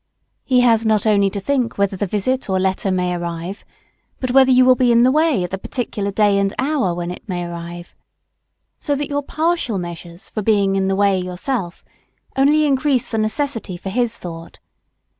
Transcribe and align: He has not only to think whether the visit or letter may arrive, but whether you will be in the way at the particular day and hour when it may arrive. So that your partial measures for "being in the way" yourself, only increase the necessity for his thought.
He 0.43 0.61
has 0.61 0.83
not 0.83 1.05
only 1.05 1.29
to 1.29 1.39
think 1.39 1.77
whether 1.77 1.95
the 1.95 2.07
visit 2.07 2.49
or 2.49 2.59
letter 2.59 2.91
may 2.91 3.13
arrive, 3.13 3.63
but 4.19 4.31
whether 4.31 4.49
you 4.49 4.65
will 4.65 4.73
be 4.73 4.91
in 4.91 5.03
the 5.03 5.11
way 5.11 5.43
at 5.43 5.51
the 5.51 5.59
particular 5.59 6.09
day 6.09 6.39
and 6.39 6.51
hour 6.57 6.91
when 6.95 7.11
it 7.11 7.29
may 7.29 7.45
arrive. 7.45 7.93
So 8.79 8.95
that 8.95 9.09
your 9.09 9.21
partial 9.21 9.77
measures 9.77 10.27
for 10.27 10.41
"being 10.41 10.75
in 10.75 10.87
the 10.87 10.95
way" 10.95 11.19
yourself, 11.19 11.85
only 12.35 12.65
increase 12.65 13.11
the 13.11 13.19
necessity 13.19 13.77
for 13.77 13.89
his 13.89 14.17
thought. 14.17 14.57